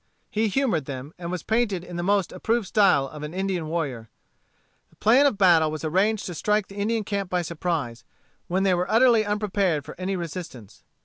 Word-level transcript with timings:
He 0.31 0.47
humored 0.47 0.85
them, 0.85 1.13
and 1.19 1.29
was 1.29 1.43
painted 1.43 1.83
in 1.83 1.95
the 1.95 2.01
most 2.01 2.31
approved 2.31 2.65
style 2.65 3.07
of 3.09 3.21
an 3.21 3.35
Indian 3.35 3.67
warrior. 3.67 4.09
The 4.89 4.95
plan 4.95 5.27
of 5.27 5.37
battle 5.37 5.69
was 5.69 5.83
arranged 5.85 6.25
to 6.25 6.33
strike 6.33 6.69
the 6.69 6.75
Indian 6.77 7.03
camp 7.03 7.29
by 7.29 7.43
surprise, 7.43 8.03
when 8.47 8.63
they 8.63 8.73
were 8.73 8.89
utterly 8.89 9.23
unprepared 9.23 9.85
for 9.85 9.93
any 9.99 10.15
resistance. 10.15 10.81